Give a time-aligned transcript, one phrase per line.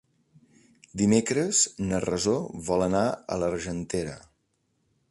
[1.01, 1.59] Dimecres
[1.91, 2.35] na Rosó
[2.71, 4.19] vol anar a l'Argentera.